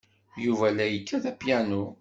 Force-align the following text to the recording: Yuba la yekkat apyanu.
Yuba 0.43 0.67
la 0.75 0.85
yekkat 0.87 1.23
apyanu. 1.31 1.81